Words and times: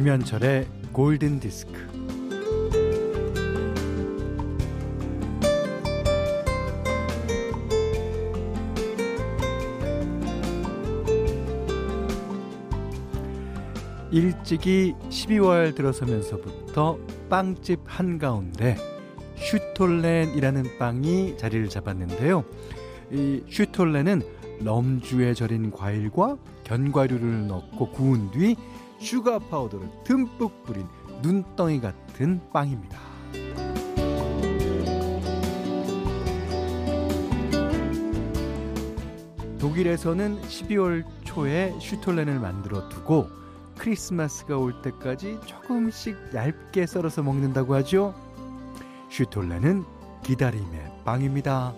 김현철의 0.00 0.66
골든 0.94 1.40
디스크. 1.40 1.72
일찍이 14.10 14.94
12월 15.10 15.74
들어서면서부터 15.74 16.98
빵집 17.28 17.80
한가운데 17.84 18.78
슈톨렌이라는 19.36 20.78
빵이 20.78 21.36
자리를 21.36 21.68
잡았는데요. 21.68 22.44
이 23.10 23.42
슈톨렌은 23.50 24.22
럼주에 24.64 25.34
절인 25.34 25.70
과일과 25.70 26.38
견과류를 26.64 27.48
넣고 27.48 27.90
구운 27.90 28.30
뒤 28.30 28.56
슈가 29.00 29.38
파우더를 29.38 29.88
듬뿍 30.04 30.62
뿌린 30.64 30.86
눈덩이 31.22 31.80
같은 31.80 32.40
빵입니다. 32.52 32.98
독일에서는 39.58 40.40
12월 40.42 41.04
초에 41.24 41.74
슈톨렌을 41.80 42.38
만들어 42.38 42.88
두고 42.88 43.28
크리스마스가 43.76 44.56
올 44.58 44.80
때까지 44.82 45.38
조금씩 45.46 46.16
얇게 46.34 46.86
썰어서 46.86 47.22
먹는다고 47.22 47.74
하죠. 47.76 48.14
슈톨렌은 49.10 49.84
기다림의 50.22 51.02
빵입니다. 51.04 51.74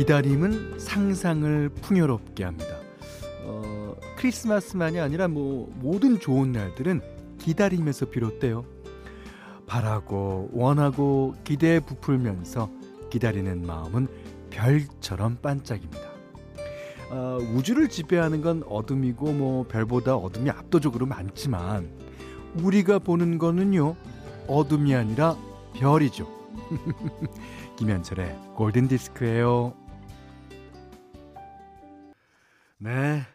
기다림은 0.00 0.78
상상을 0.78 1.68
풍요롭게 1.82 2.44
합니다. 2.44 2.74
어, 3.44 3.94
크리스마스만이 4.16 4.98
아니라 4.98 5.28
뭐 5.28 5.70
모든 5.74 6.18
좋은 6.18 6.52
날들은 6.52 7.02
기다림에서 7.36 8.06
비롯돼요. 8.06 8.64
바라고 9.66 10.48
원하고 10.54 11.34
기대에 11.44 11.80
부풀면서 11.80 12.70
기다리는 13.10 13.60
마음은 13.66 14.08
별처럼 14.48 15.36
반짝입니다. 15.42 16.08
어, 17.10 17.36
우주를 17.54 17.90
지배하는 17.90 18.40
건 18.40 18.62
어둠이고 18.66 19.32
뭐 19.34 19.66
별보다 19.68 20.16
어둠이 20.16 20.48
압도적으로 20.48 21.04
많지만 21.04 21.90
우리가 22.54 23.00
보는 23.00 23.36
거는요 23.36 23.96
어둠이 24.48 24.94
아니라 24.94 25.36
별이죠. 25.74 26.26
김현철의 27.76 28.38
골든 28.54 28.88
디스크예요. 28.88 29.79
네. 32.82 33.26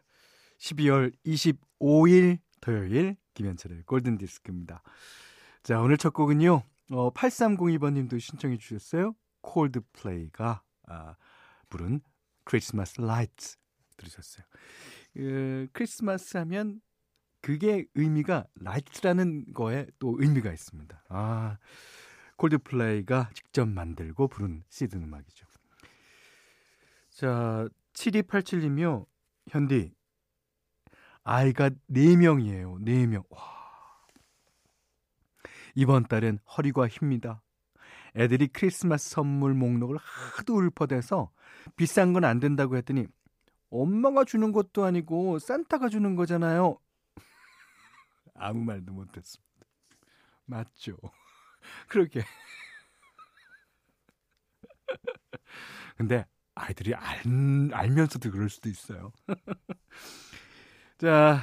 12월 0.57 1.13
25일 1.23 2.39
토요일 2.61 3.15
김현철의 3.35 3.83
골든 3.83 4.17
디스크입니다. 4.17 4.81
자, 5.61 5.79
오늘 5.81 5.97
첫 5.97 6.13
곡은요. 6.13 6.63
어, 6.91 7.13
8302번 7.13 7.93
님도 7.93 8.17
신청해 8.17 8.57
주셨어요. 8.57 9.13
콜드플레이가 9.41 10.63
아, 10.87 11.15
부른 11.69 12.01
Christmas 12.43 12.99
Lights 12.99 13.57
들으셨어요. 13.97 14.45
그, 15.13 15.67
크리스마스 15.73 16.37
하면 16.37 16.81
그게 17.41 17.85
의미가 17.93 18.47
light라는 18.55 19.53
거에 19.53 19.85
또 19.99 20.15
의미가 20.17 20.51
있습니다. 20.51 21.03
아, 21.09 21.59
콜드플레이가 22.37 23.29
직접 23.35 23.69
만들고 23.69 24.27
부른 24.27 24.63
시즌 24.69 24.95
음악이죠. 24.95 25.45
자, 27.11 27.69
7287님이요. 27.93 29.05
현디 29.49 29.93
아이가 31.23 31.69
4명이에요. 31.89 32.79
4명. 32.83 33.23
와. 33.29 33.41
이번 35.75 36.05
달엔 36.07 36.39
허리가 36.57 36.87
휩니다. 36.87 37.41
애들이 38.15 38.47
크리스마스 38.47 39.09
선물 39.11 39.53
목록을 39.53 39.97
하도 39.97 40.61
읊어대서 40.63 41.31
비싼 41.75 42.13
건 42.13 42.23
안 42.25 42.39
된다고 42.39 42.75
했더니 42.77 43.05
엄마가 43.71 44.25
주는 44.25 44.53
것도 44.53 44.85
아니고 44.85 45.39
산타가 45.39 45.89
주는 45.89 46.15
거잖아요. 46.15 46.79
아무 48.35 48.63
말도 48.63 48.93
못했습니다. 48.93 49.45
맞죠. 50.45 50.97
그렇게. 51.89 52.21
근데 55.97 56.25
아이들이 56.55 56.93
알, 56.95 57.21
알면서도 57.73 58.31
그럴 58.31 58.49
수도 58.49 58.69
있어요. 58.69 59.11
자, 60.97 61.41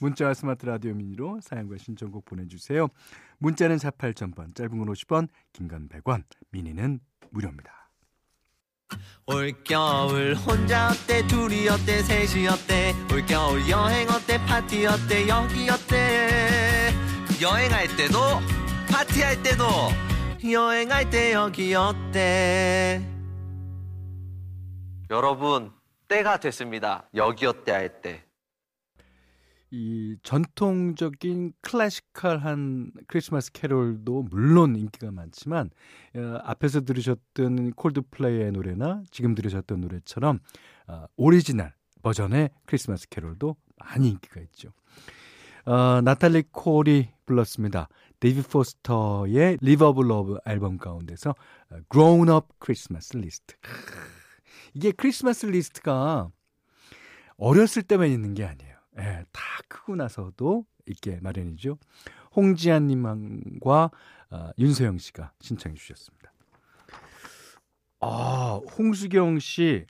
문자와 0.00 0.34
스마트 0.34 0.66
라디오 0.66 0.94
미니로 0.94 1.40
사연과 1.42 1.78
신청곡 1.78 2.24
보내주세요. 2.24 2.88
문자는 3.38 3.76
48,000번, 3.76 4.54
짧은 4.56 4.76
건 4.78 4.88
50원, 4.88 5.28
긴 5.52 5.68
건 5.68 5.88
100원, 5.88 6.24
미니는 6.50 7.00
무료입니다. 7.30 7.72
올겨울 9.26 10.34
혼자 10.34 10.88
어때 10.90 11.26
둘이 11.26 11.66
어때 11.68 12.02
셋이 12.02 12.46
어때 12.48 12.92
올겨울 13.10 13.66
여행 13.70 14.06
어때 14.10 14.36
파티 14.44 14.84
어때 14.84 15.26
여기 15.28 15.70
어때 15.70 16.92
여행할 17.40 17.86
때도 17.96 18.18
파티할 18.90 19.42
때도 19.42 19.64
여행할 20.50 21.08
때 21.08 21.32
여기 21.32 21.74
어때 21.74 23.00
여러분, 25.12 25.70
때가 26.08 26.40
됐습니다. 26.40 27.06
여기 27.14 27.44
어때 27.44 27.70
할 27.70 28.00
때. 28.00 28.24
이 29.70 30.16
전통적인 30.22 31.52
클래시컬한 31.60 32.92
크리스마스 33.08 33.52
캐롤도 33.52 34.22
물론 34.30 34.74
인기가 34.74 35.10
많지만 35.10 35.68
어, 36.16 36.38
앞에서 36.44 36.80
들으셨던 36.80 37.72
콜드플레이의 37.72 38.52
노래나 38.52 39.02
지금 39.10 39.34
들으셨던 39.34 39.82
노래처럼 39.82 40.40
어, 40.88 41.04
오리지널 41.16 41.74
버전의 42.02 42.48
크리스마스 42.64 43.06
캐롤도 43.10 43.56
많이 43.76 44.08
인기가 44.08 44.40
있죠. 44.40 44.72
어, 45.66 46.00
나탈리 46.00 46.44
콜이 46.52 47.10
불렀습니다. 47.26 47.88
데이비드 48.18 48.40
포스터의 48.40 49.58
of 49.62 50.02
Love 50.06 50.36
앨범 50.46 50.78
가운데서 50.78 51.34
Grown 51.90 52.30
Up 52.30 52.48
Christmas 52.62 53.14
List. 53.14 53.56
이게 54.74 54.92
크리스마스 54.92 55.46
리스트가 55.46 56.30
어렸을 57.36 57.82
때만 57.82 58.08
있는 58.08 58.34
게 58.34 58.44
아니에요. 58.44 58.76
예, 58.98 59.24
다 59.32 59.42
크고 59.68 59.96
나서도 59.96 60.66
있게 60.86 61.18
마련이죠. 61.20 61.78
홍지한 62.34 62.86
님과 62.86 63.90
어, 64.30 64.50
윤소영 64.58 64.98
씨가 64.98 65.32
신청해 65.40 65.76
주셨습니다. 65.76 66.32
아, 68.00 68.60
홍수경 68.78 69.38
씨 69.38 69.86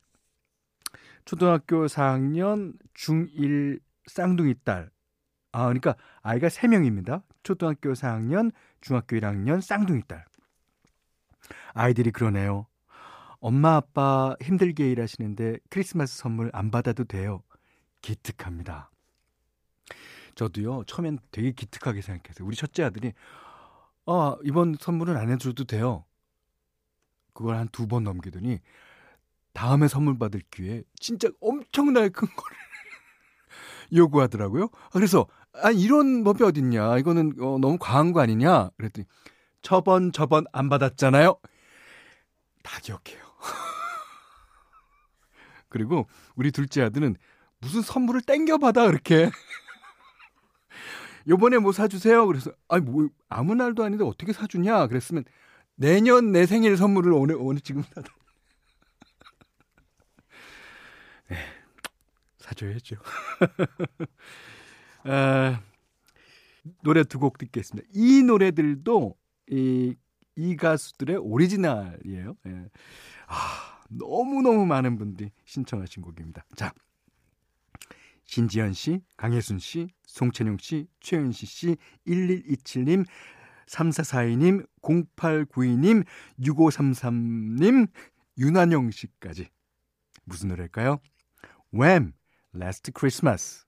초등학교 1.25 1.87
4학년 1.87 2.75
중1 2.94 3.81
쌍둥이 4.06 4.56
딸. 4.64 4.91
아, 5.53 5.64
그러니까 5.64 5.97
아이가 6.22 6.49
3명입니다. 6.49 7.22
초등학교 7.43 7.93
4학년, 7.93 8.53
중학교 8.81 9.16
1학년 9.16 9.60
쌍둥이 9.60 10.03
딸. 10.09 10.25
아이들이 11.75 12.11
그러네요. 12.11 12.67
엄마 13.43 13.75
아빠 13.77 14.37
힘들게 14.41 14.89
일하시는데 14.91 15.59
크리스마스 15.69 16.17
선물 16.17 16.50
안 16.55 16.71
받아도 16.71 17.05
돼요. 17.05 17.43
기특합니다. 18.00 18.91
저도요, 20.35 20.85
처음엔 20.87 21.19
되게 21.31 21.53
기특하게 21.53 22.00
생각했어요. 22.03 22.47
우리 22.47 22.56
첫째 22.56 22.85
아들이, 22.85 23.12
아, 24.06 24.37
이번 24.44 24.77
선물은 24.81 25.17
안 25.17 25.31
해줘도 25.31 25.65
돼요. 25.65 26.05
그걸 27.35 27.56
한 27.56 27.69
두 27.69 27.87
번 27.89 28.05
넘기더니, 28.05 28.61
다음에 29.55 29.88
선물 29.88 30.19
받을 30.19 30.43
기회에 30.50 30.83
진짜 31.00 31.29
엄청나게 31.41 32.11
큰 32.11 32.29
거를 32.29 32.56
요구하더라고요. 33.95 34.69
그래서, 34.93 35.27
아, 35.62 35.71
이런 35.71 36.25
법이 36.25 36.43
어딨냐. 36.45 36.99
이거는 36.99 37.35
어, 37.41 37.59
너무 37.59 37.79
과한 37.81 38.12
거 38.12 38.21
아니냐. 38.21 38.71
그랬더니, 38.79 39.06
저번, 39.62 40.12
저번 40.12 40.45
안 40.53 40.69
받았잖아요. 40.69 41.38
다 42.62 42.81
기억해요. 42.81 43.22
그리고 45.73 46.07
우리 46.37 46.53
둘째 46.53 46.83
아들은 46.83 47.17
무슨 47.61 47.83
선물을 47.83 48.21
땡겨받아 48.23 48.87
그렇게. 48.87 49.31
요번에 51.29 51.59
뭐 51.59 51.73
사주세요. 51.73 52.27
그래서 52.27 52.53
아니 52.69 52.85
뭐 52.85 53.09
아무 53.29 53.55
날도 53.55 53.85
아닌데 53.85 54.05
어떻게 54.05 54.33
사주냐. 54.33 54.87
그랬으면 54.89 55.25
내년 55.77 56.33
내 56.33 56.47
생일 56.47 56.77
선물을 56.77 57.13
오늘 57.13 57.37
오늘 57.39 57.61
지금 57.63 57.83
사다. 57.83 58.13
네, 61.31 61.37
사줘야죠. 62.39 62.97
아, 65.05 65.61
노래 66.83 67.05
두 67.05 67.19
곡 67.19 67.39
듣겠습니다. 67.39 67.89
이 67.95 68.23
노래들도 68.23 69.17
이, 69.51 69.95
이 70.37 70.57
가수들의 70.57 71.17
오리지널이에요. 71.17 72.35
예. 72.47 72.65
아, 73.27 73.72
너무너무 73.99 74.67
많은 74.67 74.97
분들이 74.99 75.31
신청하신 75.44 76.03
곡입니다. 76.03 76.44
자, 76.56 76.73
신지현 78.25 78.73
씨, 78.73 79.00
강혜순 79.17 79.59
씨, 79.59 79.89
송채용 80.06 80.59
씨, 80.59 80.87
최은시 81.00 81.47
씨, 81.47 81.77
1127님, 82.06 83.05
3442님, 83.67 84.67
0892님, 84.83 86.05
6533님, 86.41 87.89
윤한영 88.39 88.91
씨까지. 88.91 89.49
무슨 90.25 90.49
노래일까요? 90.49 90.99
Wham! 91.75 92.12
Last 92.55 92.93
Christmas. 92.97 93.65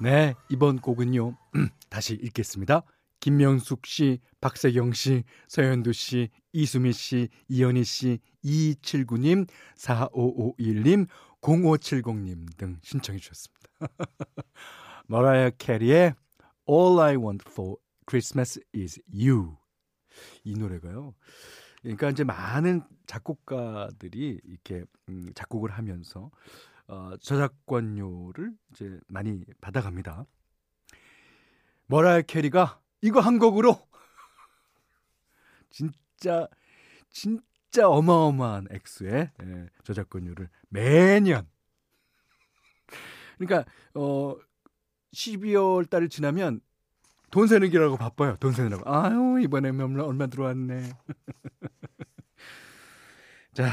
네, 0.00 0.34
이번 0.48 0.78
곡은요. 0.78 1.36
다시 1.88 2.14
읽겠습니다. 2.14 2.82
김명숙 3.20 3.86
씨, 3.86 4.20
박세경 4.40 4.92
씨, 4.92 5.24
서현두 5.48 5.92
씨, 5.92 6.30
이수미 6.52 6.92
씨, 6.92 7.28
이현희 7.48 7.84
씨, 7.84 8.18
2279님, 8.44 9.48
4551님, 9.76 11.08
0570님 11.40 12.56
등 12.56 12.78
신청해 12.82 13.18
주셨습니다. 13.18 13.66
머라이어 15.06 15.50
캐리의 15.58 16.14
All 16.68 17.00
I 17.00 17.16
Want 17.16 17.44
for 17.48 17.76
Christmas 18.08 18.60
is 18.74 19.00
You. 19.12 19.56
이 20.44 20.54
노래가요. 20.54 21.14
그러니까 21.82 22.10
이제 22.10 22.24
많은 22.24 22.82
작곡가들이 23.06 24.40
이렇게 24.42 24.84
음, 25.08 25.30
작곡을 25.34 25.70
하면서 25.70 26.30
어, 26.88 27.12
저작권료를 27.20 28.52
이제 28.70 28.98
많이 29.08 29.44
받아갑니다. 29.60 30.26
머라이어 31.86 32.22
캐리가 32.22 32.80
이거 33.02 33.20
한 33.20 33.38
곡으로 33.38 33.86
진짜 35.70 36.48
진짜 37.10 37.88
어마어마한 37.88 38.68
액수의 38.70 39.30
예, 39.42 39.66
저작권료를 39.84 40.48
매년 40.68 41.48
그러니까 43.38 43.70
어 43.94 44.36
12월 45.12 45.88
달을 45.88 46.08
지나면 46.08 46.60
돈 47.30 47.48
세는기라고 47.48 47.96
바빠요. 47.96 48.36
돈 48.36 48.52
세느라고. 48.52 48.88
아유, 48.90 49.40
이번에 49.42 49.70
얼마, 49.70 50.04
얼마 50.04 50.26
들어왔네. 50.26 50.82
자. 53.52 53.70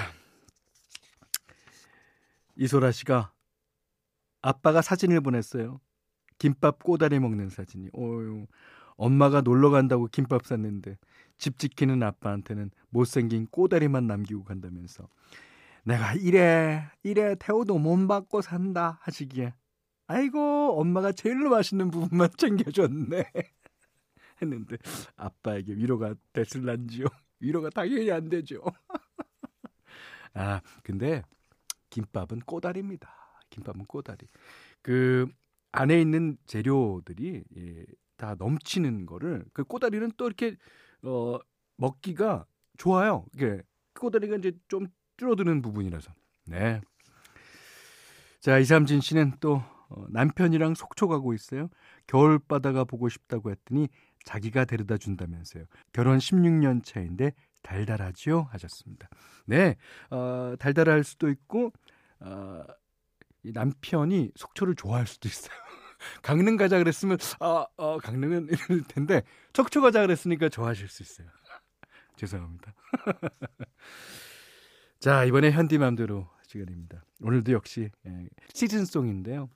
이소라 2.55 2.91
씨가 2.91 3.33
아빠가 4.41 4.81
사진을 4.81 5.21
보냈어요. 5.21 5.79
김밥 6.37 6.83
꼬다리 6.83 7.19
먹는 7.19 7.49
사진이. 7.49 7.89
어유. 7.95 8.47
엄마가 8.95 9.41
놀러 9.41 9.69
간다고 9.69 10.07
김밥 10.07 10.45
샀는데 10.45 10.97
집 11.37 11.57
지키는 11.57 12.03
아빠한테는 12.03 12.71
못생긴 12.89 13.47
꼬다리만 13.47 14.07
남기고 14.07 14.43
간다면서 14.43 15.07
내가 15.83 16.13
이래 16.13 16.83
이래 17.03 17.35
태우도 17.35 17.77
못 17.77 18.07
받고 18.07 18.41
산다 18.41 18.99
하시기에 19.01 19.53
아이고 20.07 20.79
엄마가 20.79 21.11
제일로 21.11 21.49
맛있는 21.49 21.91
부분만 21.91 22.29
챙겨줬네 22.37 23.31
했는데 24.41 24.77
아빠에게 25.15 25.73
위로가 25.73 26.15
됐을란지요? 26.33 27.05
위로가 27.39 27.69
당연히 27.69 28.11
안 28.11 28.29
되죠. 28.29 28.61
아 30.33 30.61
근데 30.83 31.23
김밥은 31.89 32.39
꼬다리입니다. 32.41 33.09
김밥은 33.49 33.85
꼬다리. 33.85 34.27
그 34.81 35.27
안에 35.71 35.99
있는 36.01 36.37
재료들이 36.45 37.43
예, 37.57 37.85
다 38.23 38.35
넘치는 38.39 39.05
거를 39.05 39.43
그 39.51 39.65
꼬다리는 39.65 40.13
또 40.15 40.27
이렇게 40.27 40.55
어 41.01 41.37
먹기가 41.75 42.45
좋아요 42.77 43.25
이게 43.33 43.61
꼬다리가 43.99 44.37
이제 44.37 44.53
좀 44.69 44.87
줄어드는 45.17 45.61
부분이라서 45.61 46.13
네. 46.45 46.79
자 48.39 48.57
이삼진 48.57 49.01
씨는 49.01 49.33
또 49.41 49.61
어, 49.89 50.05
남편이랑 50.09 50.73
속초 50.73 51.09
가고 51.09 51.33
있어요. 51.33 51.69
겨울 52.07 52.39
바다가 52.39 52.85
보고 52.85 53.09
싶다고 53.09 53.51
했더니 53.51 53.89
자기가 54.23 54.63
데려다 54.63 54.97
준다면서요. 54.97 55.65
결혼 55.91 56.17
16년 56.17 56.83
차인데 56.83 57.33
달달하지요? 57.61 58.47
하셨습니다. 58.51 59.09
네, 59.45 59.75
어, 60.09 60.55
달달할 60.57 61.03
수도 61.03 61.29
있고 61.29 61.73
어, 62.21 62.63
이 63.43 63.51
남편이 63.51 64.31
속초를 64.35 64.75
좋아할 64.75 65.07
수도 65.07 65.27
있어요. 65.27 65.62
강릉 66.21 66.57
가자 66.57 66.77
그랬으면 66.77 67.17
아, 67.39 67.65
어, 67.77 67.97
강릉은 67.99 68.47
이럴 68.49 68.83
텐데 68.83 69.23
속초 69.53 69.81
가자 69.81 70.01
그랬으니까 70.01 70.49
좋아하실 70.49 70.87
수 70.87 71.03
있어요. 71.03 71.27
죄송합니다. 72.17 72.73
자 74.99 75.25
이번에 75.25 75.51
현디맘대로 75.51 76.27
시간입니다. 76.47 77.03
오늘도 77.21 77.51
역시 77.51 77.89
예, 78.05 78.27
시즌송인데요. 78.53 79.49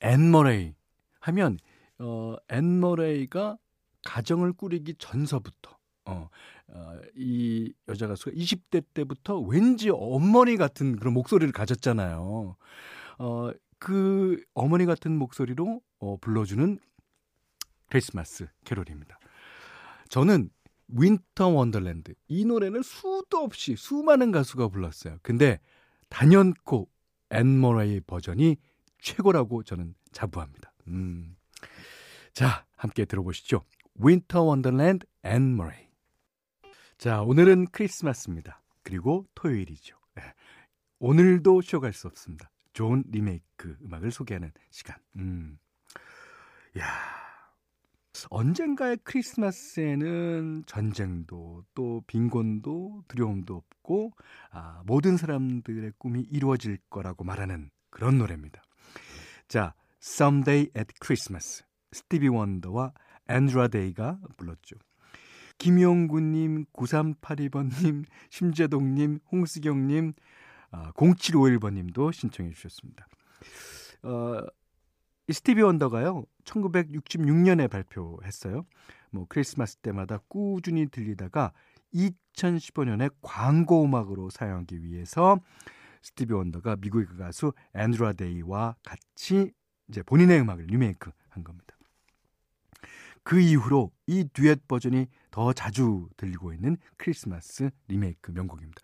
앤 0.00 0.30
머레이 0.30 0.74
하면 1.20 1.58
어, 1.98 2.36
앤 2.48 2.80
머레이가 2.80 3.56
가정을 4.04 4.52
꾸리기 4.52 4.96
전서부터 4.98 5.76
어, 6.06 6.28
어, 6.68 6.98
이 7.16 7.72
여자 7.88 8.06
가수가 8.06 8.30
20대 8.32 8.84
때부터 8.94 9.38
왠지 9.38 9.90
어머니 9.90 10.56
같은 10.56 10.96
그런 10.96 11.14
목소리를 11.14 11.52
가졌잖아요. 11.52 12.56
어, 13.18 13.50
그 13.78 14.42
어머니 14.54 14.86
같은 14.86 15.16
목소리로 15.16 15.80
어, 15.98 16.16
불러주는 16.18 16.78
크리스마스 17.88 18.46
캐롤입니다. 18.64 19.18
저는 20.08 20.50
Winter 20.88 21.48
Wonderland 21.48 22.14
이 22.28 22.44
노래는 22.44 22.82
수도 22.82 23.38
없이 23.38 23.76
수많은 23.76 24.30
가수가 24.30 24.68
불렀어요. 24.68 25.18
근데 25.22 25.60
단연코 26.08 26.88
앤 27.30 27.60
머레이 27.60 28.00
버전이 28.00 28.56
최고라고 29.00 29.62
저는 29.62 29.94
자부합니다. 30.12 30.72
음. 30.88 31.36
자, 32.32 32.64
함께 32.76 33.04
들어보시죠. 33.04 33.62
Winter 33.96 34.42
Wonderland 34.42 35.06
앤 35.24 35.56
머레이. 35.56 35.86
자, 36.98 37.22
오늘은 37.22 37.66
크리스마스입니다. 37.72 38.62
그리고 38.82 39.26
토요일이죠. 39.34 39.96
네. 40.14 40.22
오늘도 40.98 41.60
쉬어갈 41.60 41.92
수 41.92 42.06
없습니다. 42.06 42.50
좋은 42.76 43.04
리메이크 43.10 43.78
음악을 43.86 44.10
소개하는 44.10 44.52
시간. 44.70 44.96
음. 45.16 45.58
야. 46.78 46.84
언젠가의 48.28 48.98
크리스마스에는 49.02 50.64
전쟁도 50.66 51.64
또 51.74 52.02
빈곤도 52.06 53.04
두려움도 53.08 53.54
없고 53.54 54.12
아, 54.50 54.82
모든 54.84 55.16
사람들의 55.16 55.92
꿈이 55.96 56.20
이루어질 56.30 56.76
거라고 56.90 57.24
말하는 57.24 57.70
그런 57.88 58.18
노래입니다. 58.18 58.62
자, 59.48 59.72
Someday 60.02 60.70
at 60.76 60.92
Christmas. 61.02 61.64
스티비 61.92 62.28
원더와 62.28 62.92
앤드라 63.28 63.68
데이가 63.68 64.18
불렀죠. 64.36 64.76
김용구님, 65.56 66.66
9382번님, 66.74 68.04
심재동님, 68.28 69.20
홍수경님, 69.32 70.12
아, 70.76 70.92
0751번님도 70.92 72.12
신청해 72.12 72.52
주셨습니다. 72.52 73.06
어, 74.02 74.40
이 75.28 75.32
스티비 75.32 75.62
원더가요, 75.62 76.24
1966년에 76.44 77.70
발표했어요. 77.70 78.66
뭐, 79.10 79.26
크리스마스 79.28 79.76
때마다 79.76 80.18
꾸준히 80.28 80.86
들리다가 80.86 81.52
2015년에 81.94 83.10
광고 83.22 83.84
음악으로 83.84 84.28
사용하기 84.28 84.82
위해서 84.82 85.40
스티비 86.02 86.34
원더가 86.34 86.76
미국의 86.76 87.06
그 87.06 87.16
가수 87.16 87.52
앤드라 87.74 88.12
데이와 88.12 88.76
같이 88.84 89.52
이제 89.88 90.02
본인의 90.02 90.40
음악을 90.40 90.66
리메이크 90.66 91.10
한 91.30 91.42
겁니다. 91.42 91.74
그 93.22 93.40
이후로 93.40 93.90
이 94.06 94.28
듀엣 94.32 94.68
버전이 94.68 95.06
더 95.30 95.52
자주 95.52 96.08
들리고 96.16 96.52
있는 96.52 96.76
크리스마스 96.96 97.70
리메이크 97.88 98.30
명곡입니다. 98.30 98.82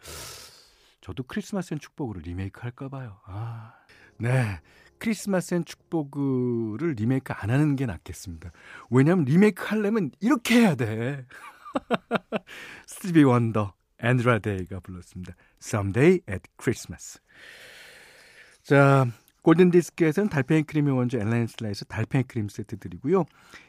저도 1.02 1.24
크리스마스엔 1.24 1.78
축복으로 1.80 2.20
리메이크 2.20 2.60
할까 2.62 2.88
봐요. 2.88 3.20
아. 3.26 3.74
네. 4.18 4.60
크리스마스엔 4.98 5.64
축복을 5.64 6.94
리메이크 6.94 7.32
안 7.32 7.50
하는 7.50 7.74
게 7.74 7.86
낫겠습니다. 7.86 8.52
왜냐면 8.88 9.24
리메이크 9.24 9.64
하려면 9.66 10.12
이렇게 10.20 10.60
해야 10.60 10.76
돼. 10.76 11.26
스티비 12.86 13.24
원더, 13.24 13.74
앤드라 13.98 14.38
데이가 14.38 14.78
불렀습니다. 14.78 15.34
Someday 15.60 16.20
at 16.30 16.42
Christmas. 16.56 17.20
자, 18.62 19.08
골든디스크에서는 19.42 20.28
달팽이 20.30 20.62
크림의 20.62 20.94
원조 20.94 21.18
엘렌슬라에서 21.18 21.84
달팽이 21.86 22.24
크림 22.24 22.48
세트 22.48 22.78
드리고요. 22.78 23.24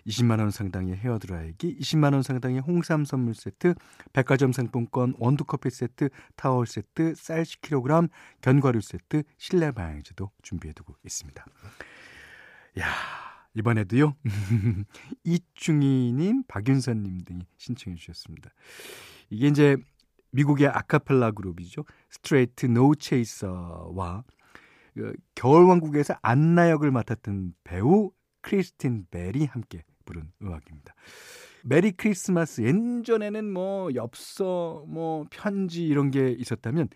20만 0.08 0.40
원 0.40 0.52
상당의 0.52 0.96
헤어드라이기, 0.96 1.78
20만 1.80 2.14
원 2.14 2.22
상당의 2.22 2.62
홍삼 2.62 3.06
선물 3.06 3.34
세트, 3.34 3.74
백화점 4.14 4.52
상품권, 4.52 5.16
원두커피 5.18 5.70
세트, 5.70 6.10
타월 6.36 6.68
세트, 6.68 7.16
쌀 7.16 7.44
10kg, 7.44 8.10
견과류 8.42 8.82
세트, 8.82 9.24
실내 9.38 9.72
방향제도 9.72 10.30
준비해두고 10.42 10.96
있습니다. 11.04 11.46
야 12.80 12.86
이번에도요. 13.56 14.16
이충희님, 15.24 16.44
박윤선님 16.48 17.24
등이 17.24 17.46
신청해 17.58 17.98
주셨습니다. 17.98 18.50
이게 19.30 19.48
이제 19.48 19.78
미국의 20.32 20.68
아카펠라 20.68 21.32
그룹이죠. 21.32 21.86
Straight 22.10 22.66
No 22.66 22.96
Chaser와 22.96 24.24
그 24.28 24.43
겨울왕국에서 25.36 26.16
안나 26.22 26.70
역을 26.70 26.92
맡았던 26.92 27.54
배우 27.64 28.12
크리스틴 28.42 29.06
벨이 29.10 29.46
함께 29.46 29.84
부른 30.06 30.32
음악입니다. 30.42 30.94
메리 31.64 31.92
크리스마스 31.92 32.62
예전에는 32.62 33.52
뭐 33.52 33.90
엽서 33.96 34.86
뭐 34.88 35.26
편지 35.32 35.86
이런 35.86 36.12
게 36.12 36.32
있었다면 36.32 36.90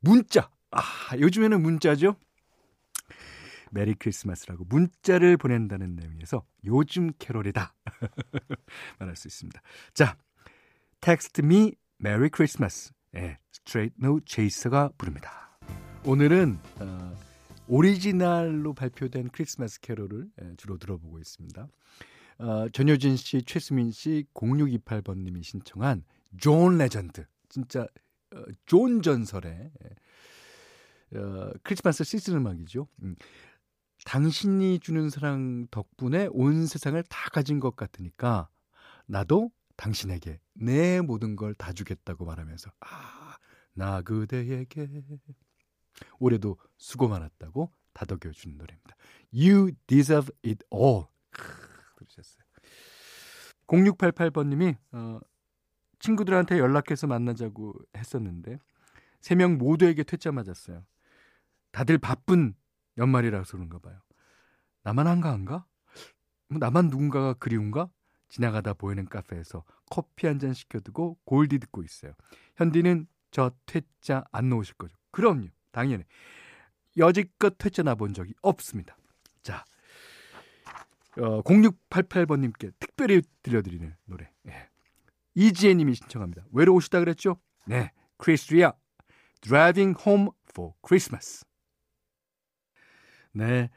문자 0.00 0.50
아 0.70 0.80
요즘에는 1.18 1.62
문자죠. 1.62 2.16
메리 3.70 3.94
크리스마스라고 3.94 4.64
문자를 4.64 5.36
보낸다는 5.36 5.96
내용에서 5.96 6.44
요즘 6.64 7.10
캐롤이다 7.18 7.74
말할 8.98 9.16
수 9.16 9.28
있습니다. 9.28 9.62
자, 9.94 10.16
Text 11.00 11.40
Me 11.40 11.74
Merry 11.98 12.28
Christmas 12.28 12.92
예, 13.14 13.38
Straight 13.52 13.94
No 13.98 14.20
Chaser가 14.24 14.90
부릅니다. 14.98 15.51
오늘은 16.04 16.58
어, 16.80 17.16
오리지널로 17.68 18.74
발표된 18.74 19.28
크리스마스 19.30 19.80
캐롤을 19.80 20.28
예, 20.42 20.54
주로 20.56 20.76
들어보고 20.76 21.18
있습니다. 21.20 21.68
어, 22.38 22.68
전효진 22.70 23.16
씨, 23.16 23.42
최수민 23.42 23.92
씨, 23.92 24.24
0628번님이 24.34 25.44
신청한 25.44 26.04
존 26.38 26.78
레전드. 26.78 27.24
진짜 27.48 27.82
어, 28.34 28.42
존 28.66 29.00
전설의 29.02 29.70
예, 31.14 31.18
어, 31.18 31.52
크리스마스 31.62 32.02
시즌 32.04 32.36
음악이죠. 32.36 32.88
음. 33.02 33.14
당신이 34.04 34.80
주는 34.80 35.08
사랑 35.08 35.68
덕분에 35.70 36.26
온 36.32 36.66
세상을 36.66 37.00
다 37.04 37.30
가진 37.30 37.60
것 37.60 37.76
같으니까 37.76 38.48
나도 39.06 39.52
당신에게 39.76 40.40
내 40.54 41.00
모든 41.00 41.36
걸 41.36 41.54
다 41.54 41.72
주겠다고 41.72 42.24
말하면서 42.24 42.72
아, 42.80 43.36
나 43.74 44.02
그대에게 44.02 44.88
올해도 46.18 46.56
수고 46.76 47.08
많았다고 47.08 47.72
다독여 47.92 48.32
주는 48.32 48.56
노래입니다. 48.58 48.96
You 49.32 49.72
deserve 49.86 50.34
it 50.44 50.64
all. 50.72 51.04
그러셨어요. 51.96 52.42
0688번님이 53.66 54.76
어, 54.92 55.20
친구들한테 55.98 56.58
연락해서 56.58 57.06
만나자고 57.06 57.74
했었는데 57.96 58.58
세 59.20 59.34
명 59.36 59.56
모두에게 59.56 60.02
퇴짜 60.02 60.32
맞았어요. 60.32 60.84
다들 61.70 61.98
바쁜 61.98 62.54
연말이라서 62.98 63.52
그런가 63.56 63.78
봐요. 63.78 64.00
나만 64.82 65.06
한가한가? 65.06 65.64
뭐 66.48 66.58
나만 66.58 66.88
누군가가 66.88 67.34
그리운가? 67.34 67.88
지나가다 68.28 68.74
보이는 68.74 69.04
카페에서 69.04 69.62
커피 69.90 70.26
한 70.26 70.38
잔 70.38 70.54
시켜두고 70.54 71.18
골디 71.24 71.58
듣고 71.60 71.82
있어요. 71.82 72.12
현디는 72.56 73.06
저 73.30 73.52
퇴짜 73.66 74.24
안 74.32 74.48
놓으실 74.48 74.74
거죠? 74.74 74.96
그럼요. 75.12 75.48
당연히. 75.72 76.04
여지껏 76.96 77.56
퇴짜 77.58 77.82
나 77.82 77.94
본 77.94 78.12
적이 78.14 78.34
없습니다. 78.42 78.96
자, 79.42 79.64
어, 81.18 81.42
0688번님께 81.42 82.72
특별히 82.78 83.22
들려드리는 83.42 83.94
노래. 84.04 84.30
예. 84.46 84.68
이지혜님이 85.34 85.94
신청합니다. 85.94 86.44
외로우시다 86.52 87.00
그랬죠? 87.00 87.38
네, 87.66 87.90
크리스리아, 88.18 88.72
Driving 89.40 89.98
Home 90.06 90.28
for 90.50 90.72
Christmas. 90.86 91.44
네, 93.32 93.70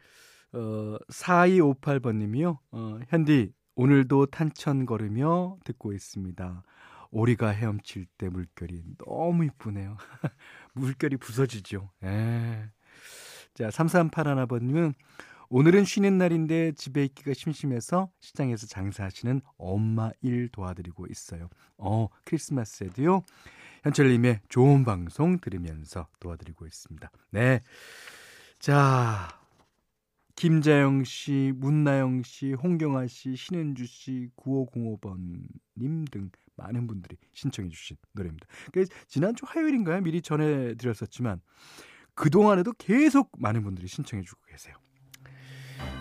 어, 0.52 0.98
4258번님이요. 1.10 2.60
어, 2.72 3.00
현디, 3.08 3.54
오늘도 3.76 4.28
탄천 4.28 4.86
걸으며 4.86 5.58
듣고 5.64 5.94
있습니다. 5.94 6.64
오리가 7.16 7.48
헤엄칠 7.48 8.08
때 8.18 8.28
물결이 8.28 8.84
너무 8.98 9.46
이쁘네요. 9.46 9.96
물결이 10.74 11.16
부서지죠. 11.16 11.90
예. 12.04 12.70
자, 13.54 13.70
3381번님은 13.70 14.94
오늘은 15.48 15.86
쉬는 15.86 16.18
날인데 16.18 16.74
집에 16.74 17.06
있기가 17.06 17.34
심심해서 17.34 18.12
시장에서 18.20 18.68
장사하시는 18.68 19.40
엄마 19.58 20.12
일 20.22 20.50
도와드리고 20.50 21.08
있어요. 21.10 21.48
어, 21.78 22.10
크리스마스에도요. 22.26 23.24
현철님의 23.84 24.42
좋은 24.50 24.84
방송 24.84 25.40
들으면서 25.40 26.10
도와드리고 26.20 26.66
있습니다. 26.66 27.10
네. 27.32 27.62
자, 28.60 29.40
김자영 30.36 31.06
씨, 31.06 31.54
문나영 31.56 32.24
씨, 32.24 32.54
홍경아 32.54 33.08
씨, 33.08 33.36
신은주 33.36 33.86
씨, 33.86 34.30
9505번님 34.38 36.12
등 36.12 36.30
많은 36.58 36.88
분들이 36.88 37.18
신청해 37.34 37.70
주신 37.70 37.98
노래입니다. 38.14 38.46
그래서 38.72 38.92
지난주 39.08 39.46
화요일인가요? 39.48 40.02
미리 40.02 40.22
전해드렸었지만 40.22 41.42
그동안에도 42.14 42.74
계속 42.74 43.32
많은 43.38 43.64
분들이 43.64 43.88
신청해 43.88 44.24
주고 44.24 44.42
계세요. 44.48 44.76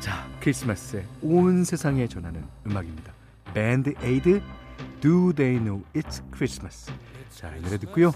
자, 0.01 0.29
크리스마스에 0.41 1.05
온 1.23 1.65
세상에 1.65 2.07
전하는 2.07 2.45
음악입니다. 2.67 3.13
밴드 3.53 3.95
에이드 4.03 4.43
Do 5.01 5.33
They 5.33 5.59
Know 5.59 5.85
It's 5.95 6.23
Christmas. 6.35 6.93
자, 7.31 7.55
이 7.57 7.63
노래 7.63 7.79
듣고요. 7.79 8.13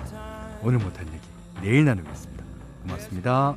오늘 0.62 0.78
못한 0.78 1.06
얘기 1.08 1.26
내일 1.60 1.84
나누겠습니다. 1.84 2.44
고맙습니다. 2.82 3.56